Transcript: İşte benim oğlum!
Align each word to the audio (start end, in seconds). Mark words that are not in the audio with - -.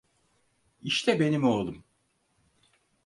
İşte 0.81 1.19
benim 1.19 1.43
oğlum! 1.43 1.83